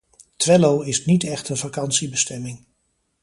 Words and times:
Twello 0.37 0.81
is 0.81 1.05
niet 1.05 1.23
echt 1.23 1.49
een 1.49 1.57
vakantiebestemming. 1.57 2.65